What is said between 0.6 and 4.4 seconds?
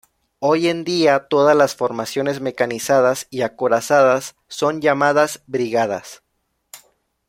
en día, todas las formaciones mecanizadas y acorazadas